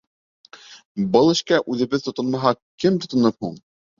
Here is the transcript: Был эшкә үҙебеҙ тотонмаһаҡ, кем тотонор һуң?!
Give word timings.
Был 1.17 1.29
эшкә 1.33 1.59
үҙебеҙ 1.75 2.07
тотонмаһаҡ, 2.07 2.61
кем 2.85 2.99
тотонор 3.05 3.37
һуң?! 3.45 3.55